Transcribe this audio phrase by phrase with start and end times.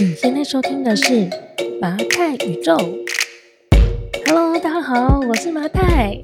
[0.00, 1.28] 你现在收听的是
[1.78, 2.74] 麻太宇宙。
[4.24, 6.22] Hello，大家好，我是麻太。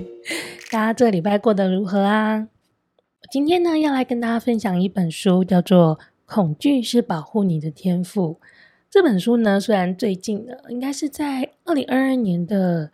[0.72, 2.48] 大家这礼拜过得如何啊？
[3.30, 8.40] 今天呢，要来跟大家分享一本书，叫做《恐惧是保护你的天赋》。
[8.88, 12.90] 这本书呢，虽然最近呢，应该是在二零二二年的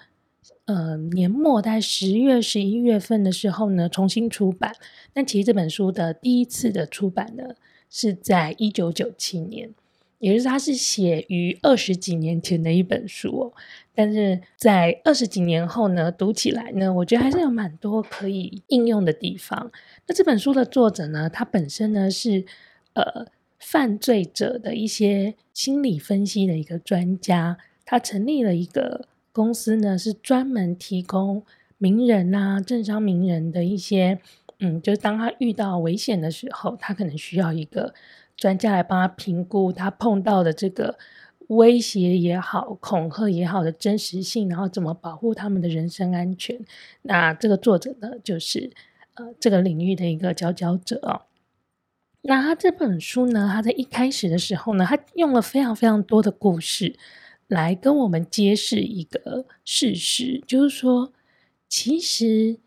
[0.65, 4.75] 呃年末，在十月、十一月份的时候呢，重新出版。
[5.13, 7.55] 但其实这本书的第一次的出版呢，
[7.89, 9.71] 是在一九九七年。
[10.19, 13.53] 也就是他是写于二十几年前的一本书哦，
[13.95, 19.71] 但是在二十几年后呢，读起来呢，我觉得还是有蛮多可以应用的地方。
[20.07, 22.47] 那这本书的作者呢，他本身呢是
[22.95, 23.27] 呃
[23.59, 31.43] 犯罪者的一些心理分析的一个专家，他成立了一个公司呢，是专门提供
[31.77, 34.19] 名人啊、政商名人的一些
[34.61, 37.93] 嗯，就是当他遇到危险的时候，他可能需要一个。
[38.37, 40.99] 专家来帮他评估他碰到的这个
[41.49, 46.59] 威胁也好、恐吓也好的真实性，然后怎么保护他们的人身安全。
[47.03, 48.71] 那这个作者呢，就是
[49.15, 51.23] 呃这个领域的一个佼佼者哦。
[52.23, 56.99] 那他这本书呢，他在一开始的时候呢，他用了非常非常多的故事
[57.47, 61.13] 来跟我们揭示一个事实，就是说，
[61.69, 62.59] 其实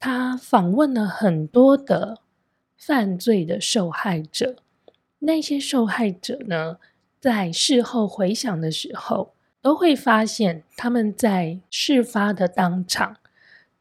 [0.00, 2.18] 他访问了很多的
[2.76, 4.56] 犯罪的受害者。
[5.20, 6.78] 那些受害者呢，
[7.18, 13.16] 在事后回想的时候，都会发现他们在事发的当场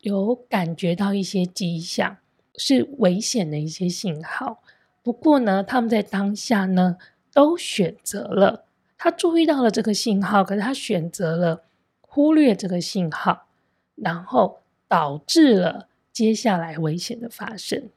[0.02, 2.18] 有感觉到一些迹象，
[2.56, 4.62] 是危险的一些信号。
[5.02, 6.98] 不过呢，他们在当下呢，
[7.34, 8.66] 都选择了，
[8.98, 11.64] 他注意到了这个信号，可是他选择了
[12.02, 13.48] 忽略这个信号，
[13.96, 17.90] 然后导致了接下来危险的发生。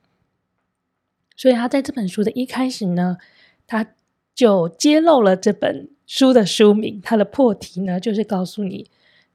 [1.37, 3.19] 所以他在这本书的一开始呢，
[3.67, 3.95] 他
[4.35, 8.91] 就揭露了这本书的书名，他的破题呢，就是告诉你，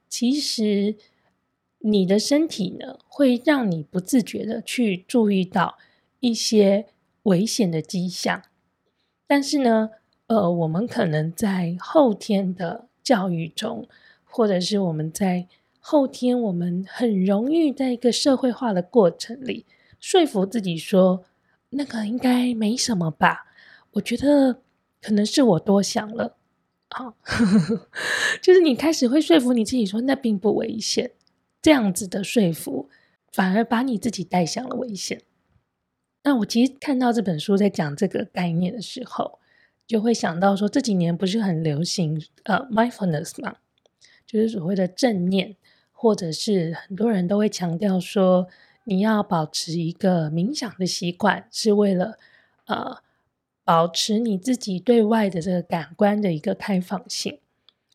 [0.08, 0.96] 其实
[1.80, 5.76] 你的身体呢，会让你不自觉的去注意到
[6.20, 6.86] 一些
[7.24, 8.42] 危险的迹象，
[9.26, 9.90] 但是呢，
[10.28, 13.86] 呃，我们可能在后天的教育中，
[14.24, 15.46] 或者是我们在
[15.78, 19.66] 后天，我们很容易在一个社会化的过程里，
[20.00, 21.24] 说服自己说。
[21.70, 23.46] 那个应该没什么吧？
[23.92, 24.62] 我觉得
[25.02, 26.36] 可能是我多想了。
[26.90, 27.14] 好，
[28.40, 31.10] 就是你开始会说服你自己说那并不危险，
[31.60, 32.88] 这样子的说服
[33.32, 35.20] 反而把你自己带向了危险。
[36.24, 39.38] 那我其实看到这本书在讲这个概念的时候，
[39.86, 43.56] 就会想到说这几年不是很流行呃 mindfulness 吗？
[44.26, 45.56] 就是所谓的正念，
[45.92, 48.48] 或者是很多人都会强调说。
[48.88, 52.18] 你要保持一个冥想的习惯，是为了
[52.64, 52.96] 呃
[53.62, 57.38] 保持你自己对外的这个感官的一个开放性。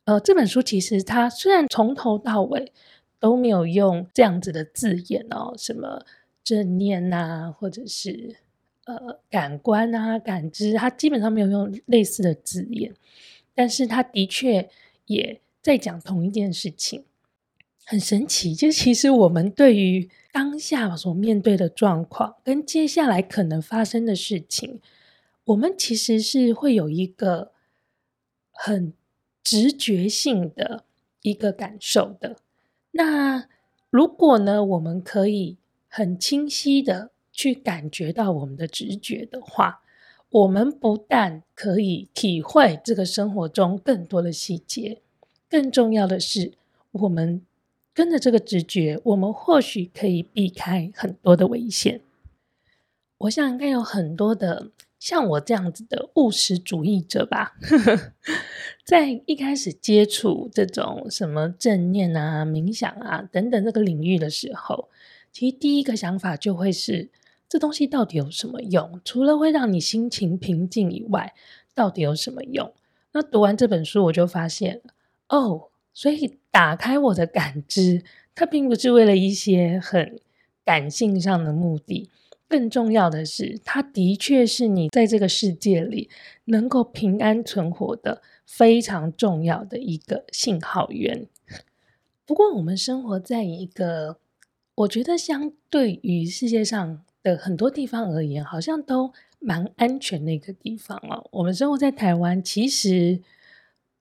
[0.06, 2.72] 呃，这本书其实它虽然从头到尾
[3.20, 6.06] 都没有用这样子的字眼哦，什么
[6.44, 8.36] 正念啊，或者是
[8.86, 12.94] 呃感官啊、感知，它基本上没有用类似的字眼，
[13.56, 14.70] 但是它的确
[15.08, 17.06] 也在讲同一件事情。
[17.86, 24.80] 很神奇，就其实我们对于当当下所面对的状况，跟接下来可能发生的事情，
[25.46, 27.52] 我们其实是会有一个
[28.52, 28.94] 很
[29.42, 30.84] 直觉性的
[31.24, 32.36] 一个感受的。
[32.92, 33.48] 那
[33.90, 39.82] 如果呢，我们可以很清晰的去感觉到我们的直觉的话，
[40.30, 45.02] 我们不但可以体会这个生活中更多的细节，
[45.50, 46.54] 更重要的是
[46.92, 47.44] 我们。
[47.94, 52.02] 跟着这个直觉，我们或许可以避开很多的危险。
[53.20, 57.56] 我想应该有很多的像我这样子的务实主义者吧，
[58.84, 64.90] 在一开始接触这种什么正念啊、冥想啊等等这个领域的时候，
[65.32, 67.10] 其实第一个想法就会是：
[67.48, 69.00] 这东西到底有什么用？
[69.06, 71.34] 除了会让你心情平静以外，
[71.76, 72.74] 到底有什么用？
[73.12, 74.82] 那读完这本书，我就发现，
[75.30, 75.70] 哦。
[75.94, 78.04] 所以，打开我的感知，
[78.34, 80.20] 它并不是为了一些很
[80.66, 82.10] 感性上的目的。
[82.48, 86.10] 更重要的是，它的确是你在这个世界里
[86.46, 91.28] 能够平安存活的非常重要的一个信号源。
[92.26, 94.18] 不过，我们生活在一个
[94.76, 101.28] 我觉得相对于世界上的很多地方而言，好像都蛮安全的一个地方哦。
[101.34, 103.22] 我们生活在台湾，其实。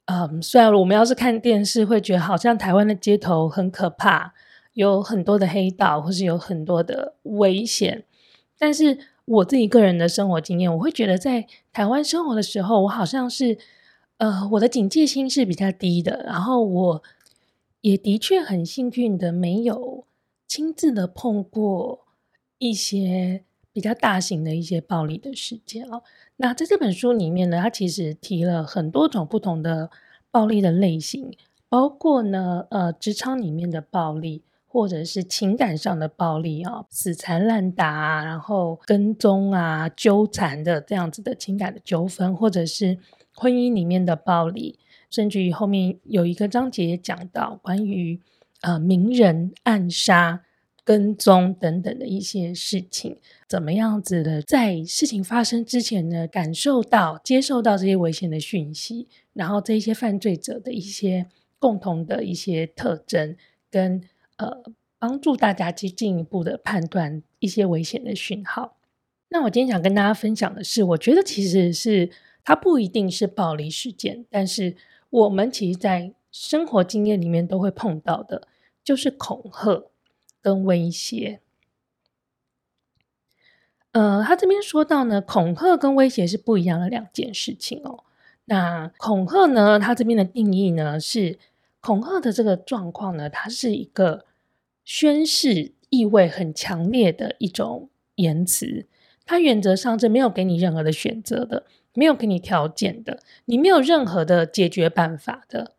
[0.07, 4.35] 嗯，虽然我们要是看电视，会觉得好像台湾的街头很可怕，
[4.73, 8.05] 有很多的黑道，或是有很多的危险，
[8.59, 13.57] 但是我自己个人的生活经验，我会觉得在台湾生活的时候，我好像是
[14.19, 17.03] 呃，我的警戒心是比较低的，然后我
[17.81, 20.05] 也的确很幸运的没有
[20.49, 22.07] 亲自的碰过
[22.59, 26.03] 一些比较大型的一些暴力的事件哦。
[26.43, 29.89] 那在这本书里面呢，它其实提了很多种不同的
[30.33, 31.33] 暴力的类型，
[31.69, 34.43] 包括呢，呃，职场里面的暴力。
[34.75, 42.97] 或者是情感上的暴力啊，死缠烂打啊，然后跟踪啊、纠缠的这样子的情感的纠纷，或者是
[43.35, 44.79] 婚姻里面的暴力，
[45.11, 48.19] 甚至于后面有一个章节讲到关于
[48.63, 50.41] 呃名人暗杀、
[50.85, 53.19] 跟踪等等的一些事情，
[53.49, 61.27] 怎么样子的在事情发生之前呢，感受到、接受到这些危险的讯息，然后这些犯罪者的一些
[61.59, 63.37] 共同的一些特征
[63.71, 64.03] 跟。
[64.39, 64.63] 呃，
[64.99, 68.77] 帮助大家去进一步的判断一些危险的讯号。
[69.29, 72.11] 那我今天想跟大家分享的是，我觉得其实是
[72.43, 74.75] 它不一定是暴力事件，但是
[75.11, 78.49] 我们其实在生活经验里面都会碰到的，
[78.83, 79.92] 就是恐吓
[80.43, 81.41] 跟威胁。
[83.93, 88.05] 呃，他这边说到呢，恐吓跟威胁是不一样的两件事情哦。
[88.47, 91.39] 那恐吓呢，他这边的定义呢是。
[91.85, 94.25] 恐吓的这个状况呢，它是一个
[94.85, 98.87] 宣示意味很强烈的一种言辞。
[99.27, 105.73] 它原则上是没有给你任何的选择的，没有给你条件的，你没有任何的解决办法的。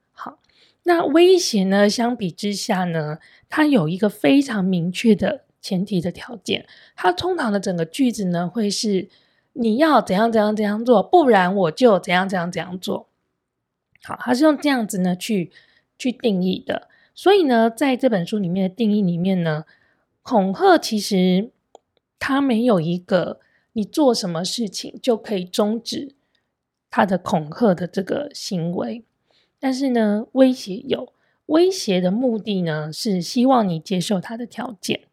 [0.84, 1.90] 那威胁呢？
[1.90, 3.20] 相比之下呢，
[3.50, 6.66] 它有一个非常明确的前提的条件。
[6.96, 9.10] 它通常的整个句子呢，会是
[9.54, 13.08] 你要怎样怎样怎样做，不然我就怎样怎样怎样做。
[14.04, 15.52] 好，它是用这样子呢去。
[15.96, 19.64] 去定义的，所以呢，在这本书里面的定义里面呢，
[20.22, 21.52] 恐吓其实
[22.20, 23.40] 它没有一个
[23.74, 26.16] 你做什么事情就可以终止
[26.90, 29.06] 他的恐吓的这个行为，
[29.64, 31.14] 但是呢，威胁有，
[31.46, 35.04] 威胁的目的呢是希望你接受他的条件。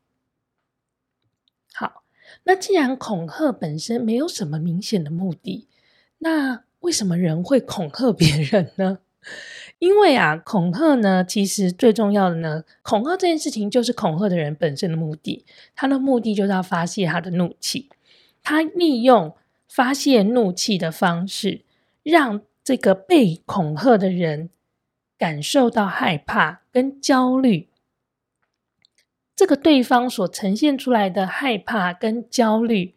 [1.72, 2.02] 好，
[2.42, 5.68] 那既然恐吓本身没有什么明显的目的，
[6.18, 8.98] 那为什么人会恐吓别人呢？
[9.78, 15.44] 因为啊，恐吓呢，其实最重要的呢，恐吓这件事情就是恐吓的人本身的目的。
[15.76, 17.88] 他的目的就是要发泄他的怒气，
[18.42, 19.32] 他利用
[19.68, 21.60] 发泄怒气的方式，
[22.02, 24.48] 让这个被恐吓的人
[25.18, 27.68] 感受到害怕跟焦虑。
[29.34, 32.94] 这个对方所呈现出来的害怕跟焦虑，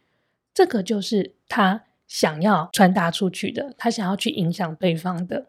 [0.53, 5.47] 这个就是他想要传达出去的，他想要去影响对方的。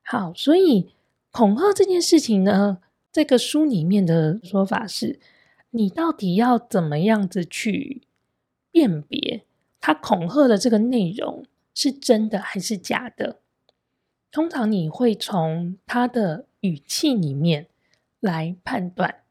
[0.00, 0.94] 好，所以
[1.30, 2.78] 恐吓这件事情呢，
[3.12, 5.20] 这个书里面的说法是，
[5.72, 8.00] 你到底要怎么样子去
[8.70, 9.44] 辨别
[9.78, 11.44] 他恐吓的这个内容
[11.80, 13.38] 是真的还是假的？
[14.30, 17.68] 通常你会从他的语气里面
[18.20, 19.22] 来判断。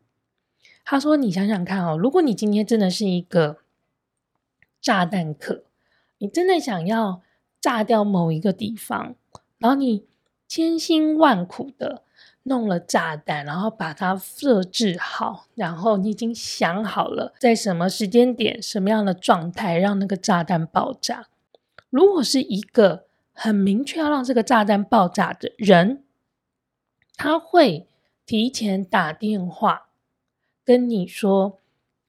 [0.84, 3.58] 他说：“你想想看哦，如果你今天真的是一个
[4.82, 5.66] 炸弹客，
[6.18, 7.22] 你真的想要
[7.62, 9.16] 炸掉某一个地方，
[9.60, 10.06] 然后你。”
[10.50, 12.02] 千辛万苦的
[12.42, 21.28] 弄了炸弹，然后把它设置好，然后你已经想好了在什么时间点、什么样的状态让那个炸弹爆炸。
[21.90, 26.04] 如果是一个很明确要让这个炸弹爆炸的人，
[27.16, 27.88] 他会
[28.26, 29.90] 提前打电话
[30.64, 31.60] 跟你说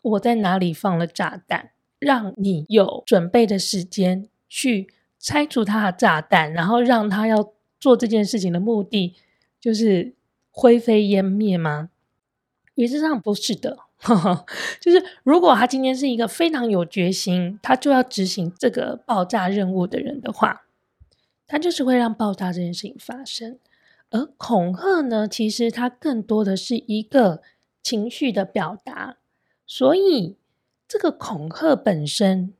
[0.03, 7.53] 我在哪里放了炸弹，让你有准备的时间去拆除他的炸弹，然后让他要。
[7.81, 9.17] 做这件事情的目的
[9.59, 10.15] 就是
[10.51, 11.89] 灰飞烟灭吗？
[12.75, 13.79] 原则上不是的，
[14.81, 20.63] 就是如果他今天是一个非常有决心，他就要执行这个爆炸任务的人的话，
[21.47, 23.59] 他就是会让爆炸这件事情发生。
[24.11, 27.43] 而恐吓呢，其实它更多的是一个
[27.83, 29.19] 情绪的表达，
[29.67, 30.37] 所以
[30.89, 32.55] 这个恐吓本身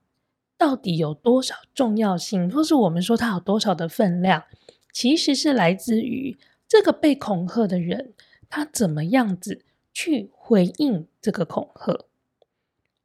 [0.57, 4.45] 到底有多少重要性，或是我们说它有多少的分量？
[4.93, 6.37] 其实是来自于
[6.69, 8.13] 这个被恐吓的人，
[8.49, 12.07] 他怎么样子去回应这个恐吓。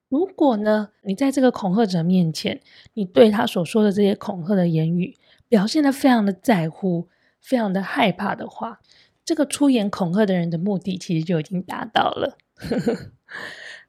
[0.10, 2.60] 如果呢，你在这个恐吓者面前，
[2.96, 5.16] 你对他所说的这些恐吓的言语
[5.48, 7.08] 表现得非常的在乎，
[7.40, 8.80] 非常的害怕的话，
[9.24, 12.36] 这个出言恐吓的人的目的其实就已经达到了。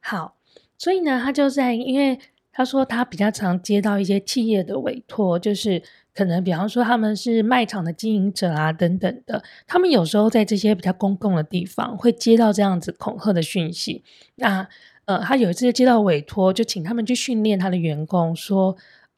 [0.01, 0.37] 好，
[0.77, 2.21] 所以呢，他就在，因为
[2.57, 5.83] 他说他比较常接到一些企业的委托，就是。
[6.17, 14.03] 可能比方说他们是卖场的经营者啊，等等的，他们有时候在这些比较公共的地方会接到这样子恐吓的讯息。
[14.37, 14.67] 那
[15.05, 18.75] 呃，他有一次接到委托，就请他们去训练他的员工，说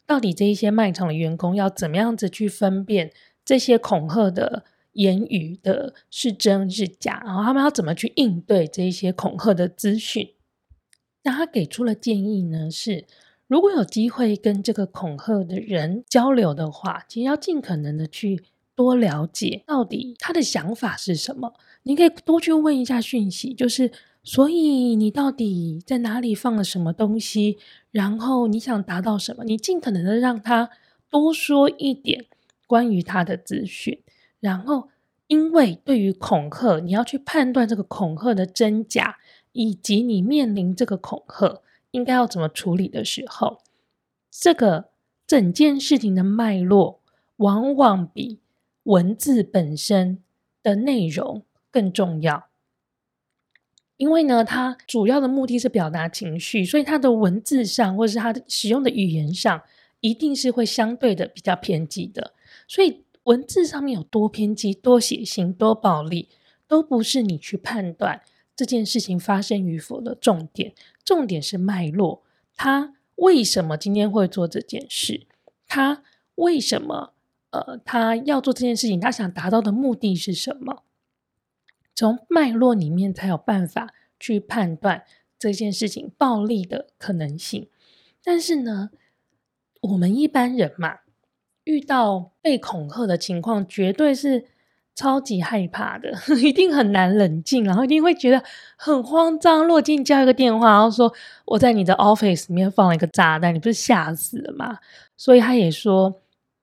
[0.07, 3.13] 到底这一些卖场的员工要怎么样子去分辨
[3.45, 4.65] 这些恐吓的
[4.95, 10.31] 言语的是真是假，然后他们要怎么去应对这一些恐吓的资讯。
[11.23, 13.05] 那他给出了建议呢，是
[13.49, 18.45] 如果有机会跟这个恐吓的人交流的话，其实要尽可能的去
[18.77, 21.55] 多了解到底他的想法是什么。
[21.83, 23.91] 你可以多去问一下讯息，就是
[24.23, 27.59] 所以你到底在哪里放了什么东西，
[27.91, 29.45] 然后你想达到什么？
[29.45, 30.71] 你尽可能的让他
[31.11, 32.27] 多说一点
[32.67, 34.01] 关于他的资讯，
[34.41, 34.91] 然后
[35.27, 39.17] 因为对于恐吓，你要去判断这个恐吓的真假。
[39.53, 43.63] 以及你面临这个恐吓应该要怎么处理的时候，
[44.31, 44.91] 这个
[45.27, 47.01] 整件事情的脉络
[47.37, 48.41] 往往比
[48.85, 50.23] 文字本身
[50.63, 52.49] 的内容更重要。
[53.97, 59.63] 因为呢，它主要的目的是表达情绪，所以它的文字上或者是它的使用的语言上，
[60.01, 62.33] 一定是会相对的比较偏激的。
[62.69, 66.29] 所以文字上面有多偏激、多血腥、多暴力，
[66.69, 68.23] 都不是你去判断。
[68.59, 70.75] 这件事情发生与否的重点，
[71.05, 72.25] 重点是脉络。
[72.57, 75.29] 他为什么今天会做这件事？
[75.69, 76.03] 他
[76.35, 77.13] 为什么？
[77.51, 80.83] 呃，他要做这件事情，他想达到的目的是什么？
[81.95, 85.05] 从脉络里面才有办法去判断
[85.39, 87.69] 这件事情暴力的可能性。
[88.25, 88.91] 但是呢，
[89.83, 90.99] 我们一般人嘛，
[91.63, 94.47] 遇到被恐吓的情况，绝对是。
[94.99, 96.13] 超级害怕的，
[96.43, 98.43] 一定很难冷静，然后一定会觉得
[98.77, 99.63] 很慌张。
[99.63, 101.15] 如果今天叫一个电话，然后说
[101.45, 104.79] 我在你的 office 里面放了一个炸弹，你不是吓死了吗？
[105.17, 106.21] 所以他也说，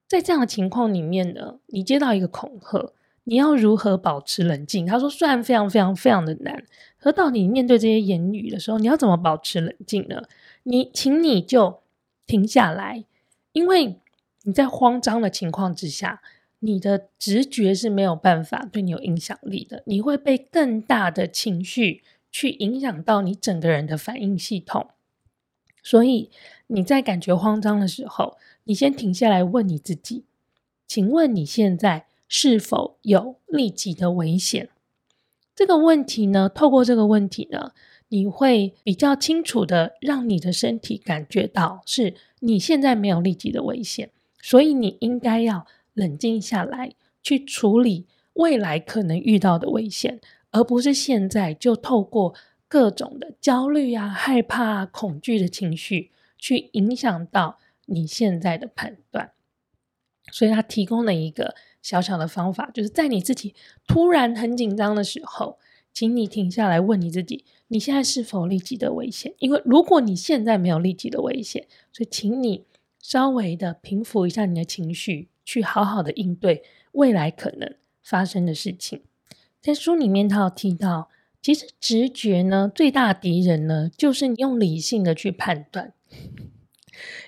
[0.10, 2.92] 在这样的情况里面呢，你接到一个恐吓，
[3.24, 4.86] 你要如何保持冷静？
[4.86, 6.62] 他说，虽然非常非常非常的难，
[7.00, 10.22] 可到你面对这些言语的时候，你要怎么保持冷静呢？
[10.64, 11.80] 你，请你就
[12.28, 13.06] 停下来，
[13.54, 14.02] 因为
[14.44, 16.22] 你在慌张的情况之下。
[16.66, 24.88] 你的直觉是没有办法对你有影响力的，你会被更大的情绪去影响到你整个人的反应系统。
[25.84, 26.32] 所以
[26.68, 30.24] 你在感觉慌张的时候，你先停下来问你自己：
[30.88, 34.70] 请问你现在是否有立即的危险？
[35.56, 37.74] 这个问题呢，透过这个问题呢，
[38.10, 44.10] 你会比较清楚的让你的身体感觉到是你现在没有立即的危险，
[44.42, 45.68] 所以你应该要。
[45.96, 50.22] 冷静下来，去处理未来可能遇到的危险，
[50.52, 52.36] 而不是现在就透过
[52.68, 59.32] 各种的焦虑啊、害怕啊、恐惧的情绪去影响到你现在的判断。
[60.32, 63.56] 所以他提供了一个小小的方法，就是在你自己
[63.88, 65.58] 突然很紧张的时候，
[65.94, 69.34] 请你停下来问你自己：你现在是否立即的危险？
[69.38, 72.66] 因为如果你现在没有立即的危险，所以请你
[73.00, 75.30] 稍微的平复一下你的情绪。
[75.46, 79.04] 去好好的应对未来可能发生的事情。
[79.62, 81.10] 在书里面，他有提到，
[81.42, 85.94] 其实直觉呢，最大敌人呢，就是你用理性的去判断。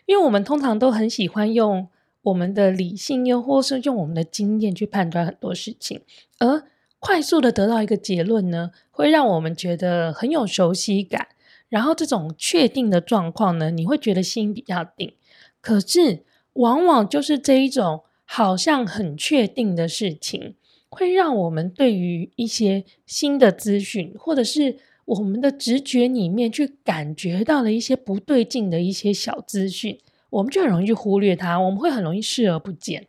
[0.06, 1.88] 因为我们通常都很喜欢用
[2.22, 6.02] 我们的理性，又或是用我们的经验去判断很多事情，
[6.38, 6.64] 而
[7.00, 11.30] 快速的得到一个结论呢，会让我们觉得很有熟悉感。
[11.70, 15.14] 然后这种确定的状况呢，你会觉得心比较定。
[15.60, 18.04] 可是往往就是这一种。
[18.30, 20.56] 好像很确定的事情，
[20.90, 29.98] 会让我们对于一些新的资讯，或者是我们的直觉里面去感觉到了一些不对劲的一些小资讯，
[30.30, 33.08] 我们就很容易去忽略它，我们会很容易视而不见。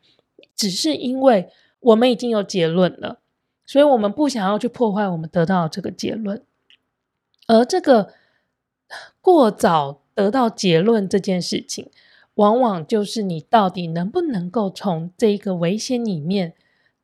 [0.55, 1.49] 只是因为
[1.81, 3.21] 我们已经有结论了，
[3.67, 6.43] 所以我们不想要去破坏我们得到这个结论。
[7.49, 8.15] 而这个
[9.21, 11.91] 过早得到结论这件事情，
[12.39, 16.55] 往往就是你到底能不能够从这个危险里面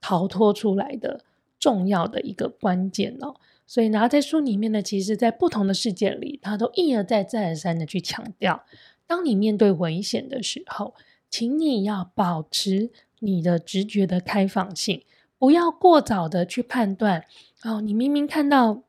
[0.00, 1.24] 逃脱出来的
[1.58, 3.34] 重要的一个关键哦。
[3.66, 8.64] 所以拿在书里面呢，其实在不同的事件里，他都一而再再而三的去强调：
[9.08, 10.94] 当你面对危险的时候，
[11.28, 15.02] 请你要保持你的直觉的开放性，
[15.36, 17.24] 不要过早的去判断。
[17.64, 18.84] 哦，你明明看到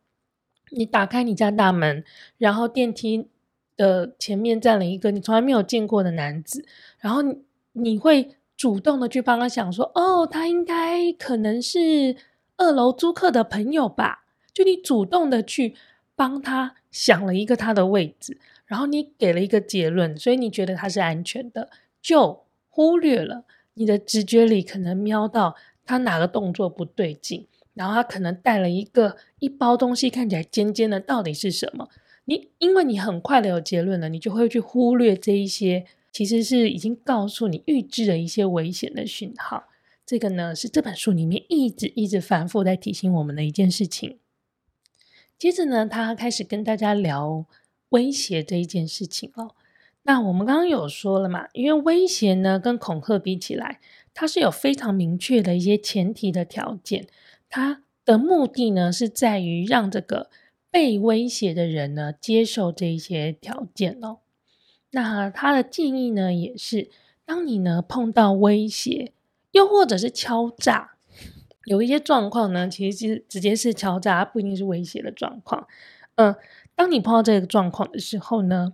[0.70, 2.04] 你打开你家大门，
[2.38, 3.30] 然后电梯。
[3.78, 6.66] 的前面站了一个你从来没有见过的男子，
[7.00, 7.38] 然后你，
[7.74, 12.16] 你会主动的去帮他想说，哦，他应该可能是
[12.58, 14.26] 二楼租客的朋友吧？
[14.54, 15.76] 就你主动的去
[16.16, 21.70] 帮他想了一个他的位置，然后你给了一个结论，所以你觉得他是安全的，
[22.02, 25.56] 就忽略了你的直觉里可能瞄到
[25.86, 31.90] 他哪个动作不对劲，然后他可能带了一个一包东西看起来尖尖的，到底是什么？
[32.26, 39.66] 你因为你很快的有结论了，你就会去忽略这一些其实是已经告诉你预知了一些危险的讯号。
[40.06, 44.20] 这个呢，是这本书里面一直一直反复在提醒我们的一件事情。
[45.38, 47.46] 接着呢，他开始跟大家聊
[47.90, 49.56] 威胁这一件事情哦。
[50.04, 53.80] 那我们刚刚有说了嘛，因为威胁呢跟恐吓比起来，
[54.14, 57.08] 它是有非常明确的一些前提的条件。
[57.50, 60.30] 它的目的呢是在于让这个
[60.76, 64.18] 被威胁的人呢接受这一些条件哦。
[64.92, 66.90] 那他的建议呢也是，
[67.24, 69.14] 当你呢碰到威胁，
[69.52, 70.98] 又或者是敲诈。
[71.64, 75.66] 有一些状况呢，其实是直接是敲诈，不一定是威胁的状况。
[76.16, 76.36] 嗯、
[76.76, 78.74] 当你碰到这个状况的时候呢，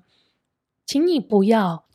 [0.88, 1.86] 请你不要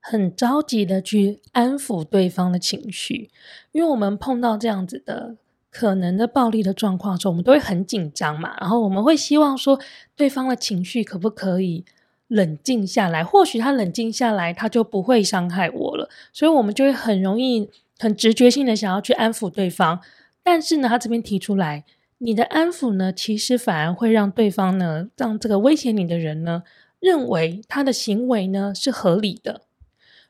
[0.00, 3.28] 很着急的去安抚对方的情绪，
[3.72, 5.36] 因为我们碰到这样子的
[5.76, 9.80] 可能的暴力的状况的时候，我们都会很紧张嘛，然后我们会希望说
[10.14, 11.84] 对方的情绪可不可以
[12.28, 13.24] 冷静下来？
[13.24, 19.98] 或许他冷静下来，他就不会伤害我了，所以我们就会很容易、很直觉性的想要去安抚对方。
[20.44, 21.84] 但是呢，他这边提出来，
[22.18, 26.62] 你的安抚呢，其实反而会让对方呢，让这个威胁你的人呢，
[27.00, 29.62] 认为他的行为呢是合理的。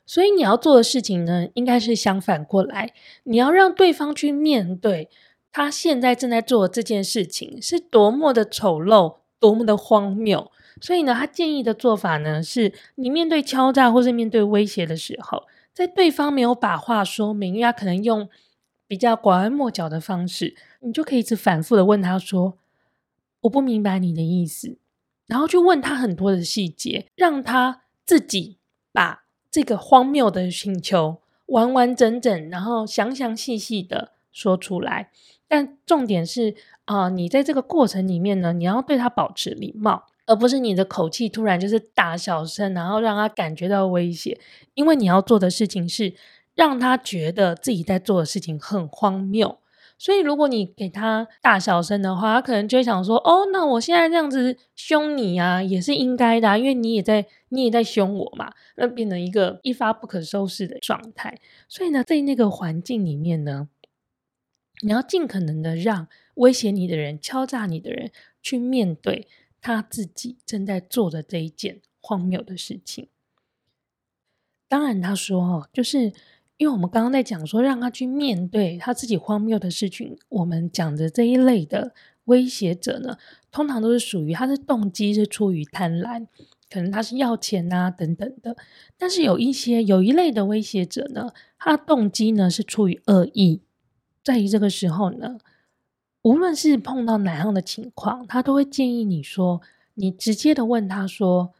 [0.07, 5.09] 所以你要做的事情呢，应该是相反过来，你要让对方去面对
[5.55, 10.51] 他现在正在做的这件事情是多么的丑陋，多么的荒谬。
[10.81, 15.43] 所以呢，他建议的做法呢，是你面对敲诈或是面对威胁的时候，
[15.73, 18.27] 在对方没有把话说明，因为他可能用。
[18.87, 22.55] 比较拐弯抹角的方式，你就可以一直反复的问他说
[23.41, 24.77] ：“我不明白你的意思。”
[25.25, 28.57] 然后去问他很多的细节，让他自己
[28.91, 35.09] 把这个荒谬的请求完完整整，然后详详细细的说出来。
[35.47, 44.39] 但重点是啊、你在这个过程里面呢，你要对他保持礼貌，而不是你的口气突然就是大小声，然后让他感觉到威胁。
[44.73, 46.13] 因为你要做的事情是。
[46.55, 49.57] 让他觉得自己在做的事情很荒谬，
[49.97, 61.37] 所以如果你给他大小声的话，他可能就会想说：“哦，那我现在这样子凶你啊，也是应该的，因为你也在，你也在凶我嘛。”那变成一个一发不可收拾的状态。
[61.67, 63.67] 所以呢，在那个环境里面呢，
[64.85, 69.27] 你要尽可能的让威胁你的人、敲诈你的人去面对
[69.59, 73.09] 他自己正在做的这一件荒谬的事情。
[74.67, 76.13] 当然，他说：“哦，就是。”
[76.57, 80.17] 因为我们刚刚在讲说，让他去面对他自己荒谬的事情。
[80.29, 81.93] 我们讲的这一类的
[82.23, 83.17] 威胁者呢，
[83.51, 86.27] 通常都是属于他的动机是出于贪婪，
[86.69, 88.55] 可能他是要钱啊等等的。
[88.97, 93.59] 但是有一些有一类的威胁者呢，他的动机呢是出于恶意。
[94.25, 95.37] 在于这个时候呢，
[96.23, 99.61] 无论是碰到哪样的情况，他都会建议你说，
[99.93, 101.53] 你直接的问他说，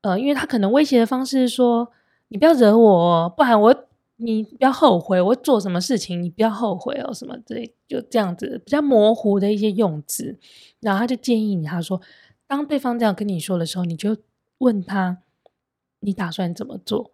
[0.00, 1.92] 呃，因为他可能威胁的方式是说，
[2.28, 3.84] 你不要惹我，不然我。
[4.16, 10.38] 你不要后悔，我做什么事情，你不要后悔哦，什么之类，就这样子比较模糊的一些用词，
[10.78, 12.00] 然后他就建议你，他说，
[12.46, 14.16] 当对方这样跟你说的时候，你就
[14.58, 15.18] 问他，
[15.98, 17.12] 你打算怎么做？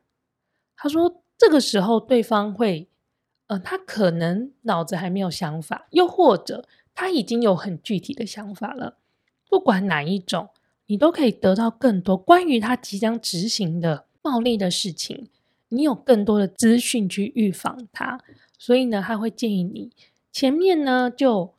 [0.77, 2.90] 他说，这个时候对方会，
[3.51, 8.99] 呃，他可能脑子还没有想法，又或者他已经有很具体的想法了。
[9.49, 10.51] 不管哪一种，
[10.87, 15.29] 你都可以得到更多关于他即将执行的暴力的事情。
[15.71, 18.21] 你有更多的资讯去预防他，
[18.57, 19.91] 所以呢，他会建议你
[20.31, 21.53] 前面呢就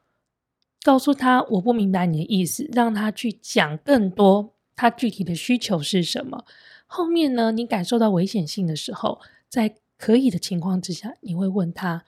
[0.83, 6.45] 告诉他我不明白你的意思，让他去讲更多他具体的需求是什么。
[6.87, 12.03] 后面呢，你感受到危险性的时候，再可以的情况之下，你会问他，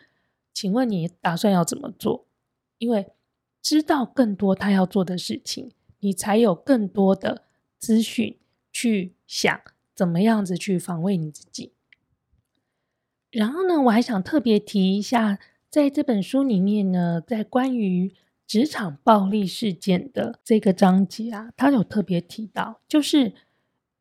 [0.51, 2.25] 请问你打算要怎么做？
[2.79, 3.11] 因为
[3.61, 7.43] 知道更多他要做的事情，你才有更多的
[7.77, 8.39] 资讯
[8.71, 9.61] 去想
[9.93, 11.73] 怎么样子去防卫你自己。
[13.29, 15.37] 然后呢，我还想特别提一下，
[15.69, 18.11] 在这本书里面呢，在关于
[18.47, 23.33] 职场暴力事件的这个章节啊，他有特别提到，就是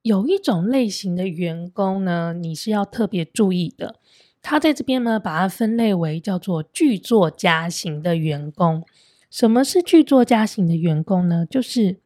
[0.02, 3.96] 有一种类型的员工呢，你是要特别注意的。
[4.42, 8.84] 他在这边呢，把它分类为叫做剧作家型的员工。
[9.30, 11.46] 什么是剧作家型的员工呢？
[11.48, 11.98] 就是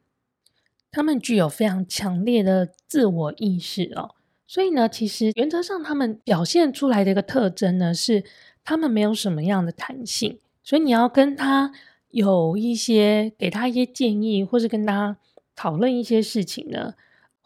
[0.91, 4.15] 他们具有非常强烈的自我意识哦。
[4.47, 8.23] 所以呢，其实原则上他们表现出来的一个特征呢，是
[8.63, 10.39] 他们没有什么样的弹性。
[10.63, 11.73] 所以你要跟他
[12.11, 15.17] 有一些给他一些建议，或是跟他
[15.57, 16.95] 讨论一些事情呢，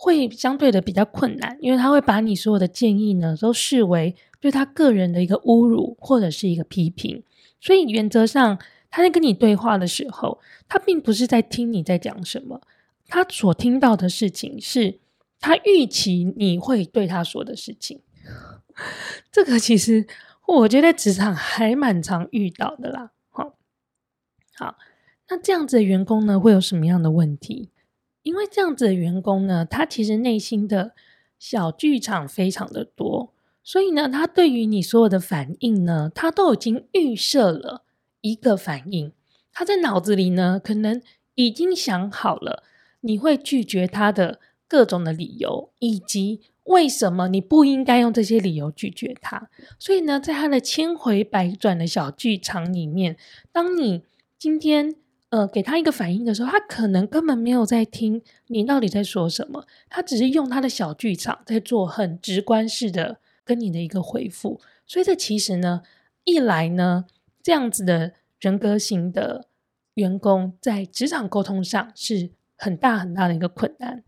[0.03, 7.23] 会相对的比较困难，因为他会把你所有的建议呢，都视为对他个人的一个侮辱或者是一个批评。
[7.61, 8.59] 所以原则上
[8.91, 12.63] 他在跟你对话的时候，他并不是在听你在讲什么。
[13.09, 15.01] 他所听到的事情是
[15.39, 18.01] 他预期你会对他说的事情。
[19.31, 20.07] 这个其实
[20.47, 23.11] 我觉得职场还蛮常遇到的啦。
[23.29, 23.59] 好，
[24.57, 24.79] 好，
[25.29, 27.69] 那这样子的员工呢，会有什么样的问题？
[28.23, 30.93] 因为这样子的员工呢，他其实内心的
[31.39, 37.85] 小剧场非常的多，所以呢，他对于你所有的反应呢，他都已经预设了
[38.21, 39.13] 一个反应。
[39.53, 41.01] 他在脑子里呢，可能
[41.35, 42.63] 已经想好了
[43.01, 49.49] 你会拒绝他的各种的理由，以及为什么你不应该用这些理由拒绝他。
[49.79, 53.17] 所以呢，在他的千回百转的小剧场里面，
[53.51, 54.05] 当你
[54.39, 54.95] 今天，
[55.31, 64.61] 呃，给他一个反应的时候，他可能根本没有在听你到底在说什么，他只是用他的小剧场在做很直观式的跟你的一个回复。
[64.89, 65.83] 所以这其实呢，
[66.25, 67.05] 一来呢，
[67.41, 69.47] 这样子的人格型的
[69.95, 74.03] 员工在职场沟通上是很大很大的一个困难；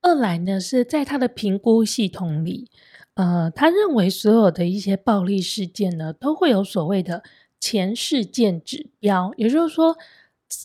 [0.00, 2.70] 二来呢，是在他的评估系统里，
[3.14, 7.24] 呃，他认为所有的一些暴力事件呢，都会有所谓的
[7.58, 9.96] 前事件指标，也就是说。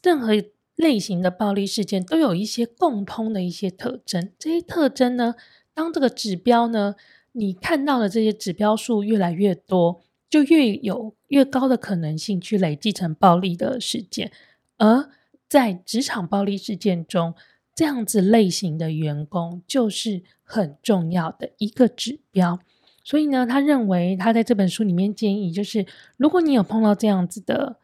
[0.03, 0.33] 任何
[0.75, 5.35] 类型的暴力事件都有一些共通的一些特征，这些特征呢，
[5.73, 6.95] 当这个指标呢，
[7.31, 14.31] 你看到的这些指标数越来越多，就越有越高的可能性去累积成暴力的事件。
[14.77, 15.09] 而
[15.47, 17.33] 在职场暴力事件中，
[17.73, 22.59] 这样子类型的员工就是很重要的一个指标。
[23.03, 25.85] 所以呢，他认为他在这本书里面建议，就是
[26.17, 27.77] 如果你有碰到这样子的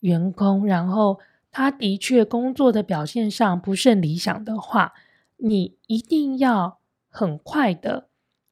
[0.00, 1.18] 员工，然后
[1.50, 4.92] 他的确工作的表现上不甚理想的话，
[5.36, 8.08] 你一定要很快的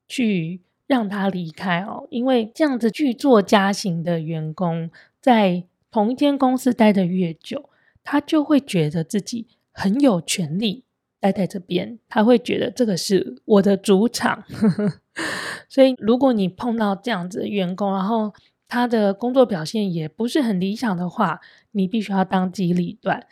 [0.08, 7.70] 去让他离开哦，因为这样子剧作家型的员工在同一间公司待得越久，
[8.02, 10.84] 他就会觉得自己很有权利
[11.18, 14.44] 待在这边，他会觉得这个是我的主场。
[15.68, 18.32] 所以，如果你碰到这样子的员工，然后
[18.68, 21.40] 他的工作表现也不是很理想的话，
[21.76, 23.26] 你必须要当机立断。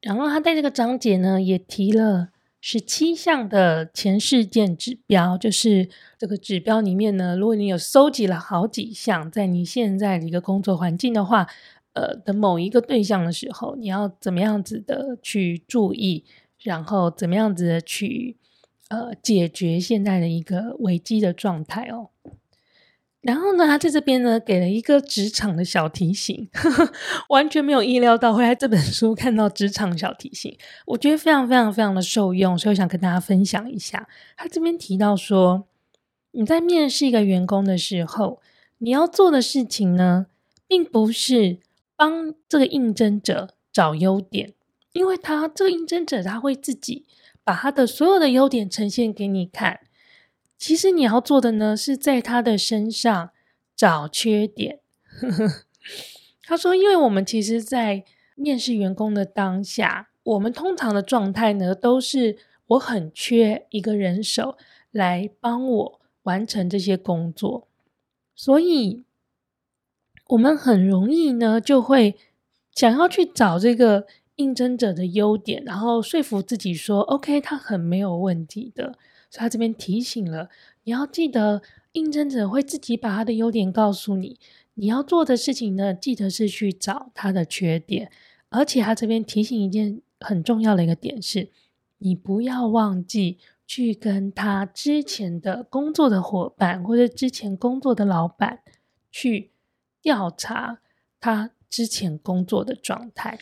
[0.00, 11.46] 然后他在这个章节呢，也提了十七项的前事件指标，就是这个指标里面呢，如果你有收集了好几项，在你现在的一个工作环境的话，
[11.92, 16.24] 呃的某一个对象的时候，你要怎么样子的去注意，
[16.58, 18.38] 然后怎么样子的去
[18.88, 22.10] 呃解决现在的一个危机的状态哦。
[23.22, 26.92] 然后呢，他在这边呢给了一个职场的小提醒，呵呵，
[27.28, 34.08] 完全没有意料到会在这本书看到职场小提醒，我觉得非常非常非常的受用，所以我想跟大家分享一下。
[34.36, 35.68] 他这边提到说，
[36.32, 38.40] 你在面试一个员工的时候，
[38.78, 40.26] 你要做的事情呢，
[40.66, 41.58] 并不是
[41.94, 44.52] 帮这个应征者找优点，
[44.92, 47.06] 因为他这个应征者他会自己
[47.44, 49.78] 把他的所有的优点呈现给你看。
[50.62, 53.30] 其实你要做的呢，是在他的身上
[53.74, 54.78] 找缺点。
[56.46, 58.04] 他说：“因为我们其实，在
[58.36, 64.56] 面试员工的当下，我们通常的状态呢，都是我很缺一个人手
[64.92, 67.66] 来帮我完成这些工作，
[68.36, 69.02] 所以
[70.28, 72.14] 我们很容易呢，就会
[72.72, 78.96] 想要去找这个应征者的优点，然后说服自己说，OK，他很没有问题的。”
[79.32, 80.50] 所以他这边提醒了，
[80.84, 84.38] 你要记得，应征者会自己把他的优点告诉你。
[84.74, 88.12] 你要做的事情呢，记得是去找他的缺点。
[88.50, 91.48] 而且他这边提醒一件很重要的一个点是，
[91.96, 98.60] 你不要忘记去跟他之前的工作的伙伴或者之前工作的老板
[99.10, 99.52] 去
[100.02, 100.80] 调查
[101.18, 103.38] 他之前工作的状态。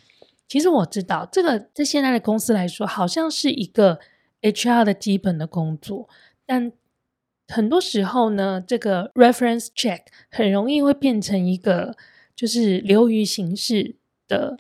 [0.47, 3.99] 其实我知道，这个在现在的公司来说，好像是一个。
[4.43, 6.09] HR 的基本的工作，
[6.47, 6.73] 但
[7.49, 11.97] 很多时候呢，这个 reference check 很容易会变成一个
[12.37, 13.97] 就是流于形式
[14.29, 14.59] 的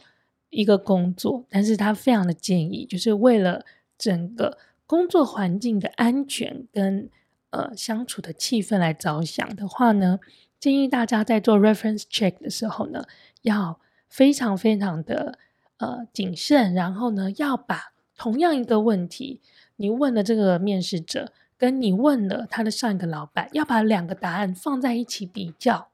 [0.51, 1.47] 一个工作。
[1.49, 3.64] 但是他非常的建议，就是为了
[3.97, 7.09] 整个工作环境的安全跟
[7.51, 10.19] 呃相处的气氛来着想的话呢，
[10.59, 13.05] 建议大家在做 reference check 的时候呢，
[13.43, 15.38] 要非常非常的
[15.79, 19.40] 呃谨慎，然后呢，要把同样一个问题。
[19.81, 25.88] 你问了这个面试者，跟你问了他的上一个老板，要把两个答案放在一起比较，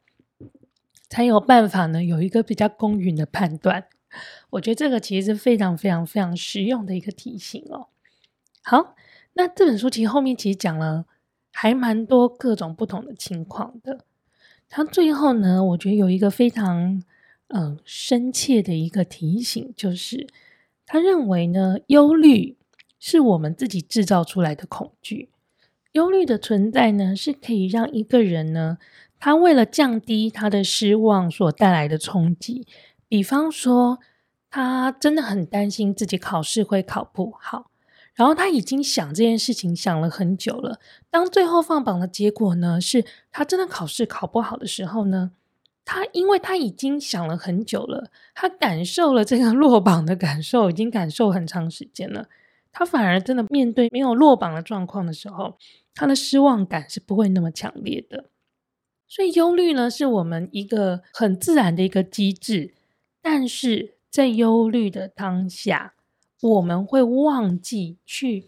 [1.08, 3.84] 才有办法呢，有一个比较公允的判断。
[4.50, 7.86] 我觉得这个其实是非常非常非常实用的一个提醒哦。
[8.64, 8.96] 好，
[9.34, 11.04] 那这本书其实后面其实讲了
[11.52, 14.00] 还蛮多各种不同的情况的。
[14.68, 17.00] 他最后呢，我觉得有一个非常
[17.50, 20.26] 嗯、深切的一个提醒，就是
[20.84, 22.55] 他认为呢，忧虑。
[22.98, 25.30] 是我们自己制造出来的恐惧。
[25.92, 28.78] 忧虑的存在呢，是可以让一个人呢，
[29.18, 32.66] 他为了降低他的失望所带来的冲击，
[33.08, 33.98] 比方说，
[34.50, 37.70] 他真的很担心自己考试会考不好。
[38.14, 40.80] 然后他已经想这件事情想了很久了。
[41.10, 45.32] 当最后放榜的结果呢，是他真的考试考不好的时候呢，
[45.84, 52.28] 他因为他已经想了很久了，他感受了这个落榜的感受，已经感受很长时间了。
[52.78, 55.56] 他反而真的面对没有落榜的状况的时候，
[55.94, 58.26] 他的失望感是不会那么强烈的。
[59.08, 62.74] 所以忧虑呢，是我们一个很自然的一个机制，
[63.22, 65.94] 但是在忧虑的当下，
[66.42, 68.46] 我们会忘记去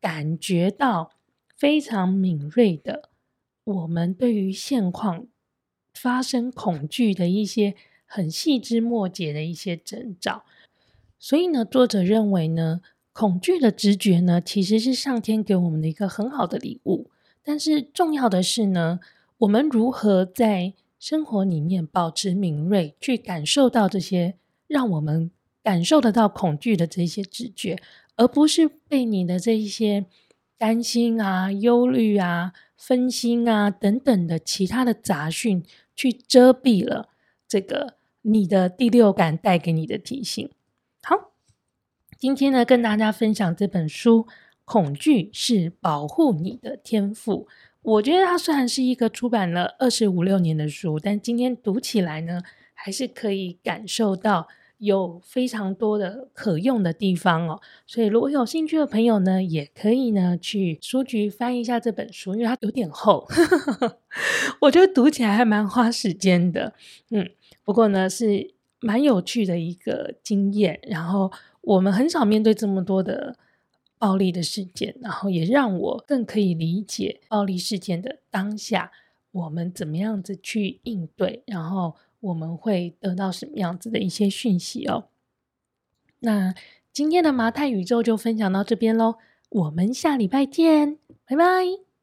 [0.00, 1.10] 感觉到
[1.56, 3.08] 非常敏锐的，
[3.64, 5.26] 我们对于现况
[5.92, 7.74] 发生恐惧的一些
[8.06, 10.44] 很细枝末节的一些征兆。
[11.18, 12.82] 所以呢，作者认为呢，
[13.14, 17.10] 恐惧的直觉呢，其实是上天给我们的一个很好的礼物。
[17.42, 19.00] 但是重要的是呢，
[19.38, 24.34] 我们如何在生活里面保持敏锐，去感受到这些
[24.66, 25.30] 让我们。
[25.64, 27.80] 感受得到恐惧的这些直觉，
[28.16, 30.04] 而不是被你的这一些
[30.58, 35.64] 担心啊、忧虑啊、分心啊等等的其他的杂讯
[35.96, 37.08] 去遮蔽了
[37.48, 40.50] 这个你的第六感带给你的提醒。
[42.24, 44.20] 今天呢，跟大家分享这本书
[44.64, 47.46] 《恐惧是保护你的天赋》。
[47.82, 52.40] 我觉得它虽然是一个出版了二十五六年的书，但今天读起来呢，
[52.72, 54.48] 还是可以感受到。
[54.78, 63.26] 有非常多的可用的地方哦，所以如果有兴趣的朋友呢，也可以呢去书局翻一下这本书，因为它有点厚，
[64.60, 66.74] 我觉得读起来还蛮花时间的。
[67.10, 67.30] 嗯，
[67.62, 71.30] 不过呢是蛮有趣的一个经验，然后
[71.64, 73.36] 我们很少面对这么多的
[73.98, 78.92] 暴力的事件，然后也让我更可以理解暴力事件的当下，
[79.32, 81.94] 我们怎么样子去应对，然后。
[82.24, 85.08] 我们会得到什么样子的一些讯息哦？
[86.20, 86.54] 那
[86.90, 89.16] 今天的麻太宇宙就分享到这边喽，
[89.50, 90.96] 我们下礼拜见，
[91.26, 91.93] 拜拜。